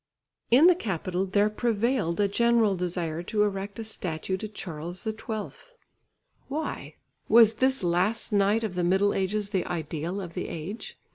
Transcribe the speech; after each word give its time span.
In 0.49 0.65
the 0.65 0.73
capital 0.73 1.27
there 1.27 1.47
prevailed 1.51 2.19
a 2.19 2.27
general 2.27 2.75
desire 2.75 3.21
to 3.21 3.43
erect 3.43 3.77
a 3.77 3.83
statue 3.83 4.35
to 4.37 4.47
Charles 4.47 5.03
XII. 5.03 5.51
Why? 6.47 6.95
Was 7.29 7.53
this 7.61 7.83
last 7.83 8.31
knight 8.33 8.63
of 8.63 8.73
the 8.73 8.83
Middle 8.83 9.13
Ages 9.13 9.51
the 9.51 9.63
ideal 9.67 10.19
of 10.19 10.33
the 10.33 10.47
age? 10.49 10.97